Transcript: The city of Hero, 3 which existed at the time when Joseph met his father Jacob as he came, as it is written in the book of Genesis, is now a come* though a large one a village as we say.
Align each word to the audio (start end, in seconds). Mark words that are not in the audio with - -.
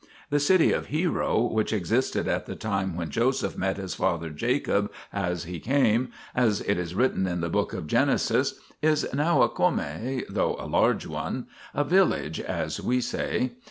The 0.31 0.39
city 0.39 0.71
of 0.73 0.87
Hero, 0.87 1.45
3 1.49 1.55
which 1.55 1.71
existed 1.71 2.27
at 2.27 2.47
the 2.47 2.55
time 2.55 2.95
when 2.95 3.11
Joseph 3.11 3.55
met 3.55 3.77
his 3.77 3.93
father 3.93 4.31
Jacob 4.31 4.91
as 5.13 5.43
he 5.43 5.59
came, 5.59 6.09
as 6.33 6.61
it 6.61 6.79
is 6.79 6.95
written 6.95 7.27
in 7.27 7.41
the 7.41 7.49
book 7.49 7.71
of 7.71 7.85
Genesis, 7.85 8.59
is 8.81 9.07
now 9.13 9.43
a 9.43 9.47
come* 9.47 9.79
though 10.27 10.55
a 10.55 10.65
large 10.65 11.05
one 11.05 11.45
a 11.75 11.83
village 11.83 12.39
as 12.39 12.81
we 12.81 12.99
say. 12.99 13.51